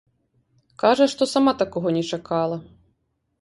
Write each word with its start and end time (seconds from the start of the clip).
Кажа, 0.83 1.05
што 1.13 1.27
сама 1.33 1.53
такога 1.61 1.93
не 1.99 2.03
чакала. 2.17 2.57